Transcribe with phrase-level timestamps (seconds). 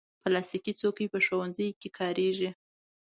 [0.23, 2.49] پلاستيکي چوکۍ په ښوونځیو کې کارېږي.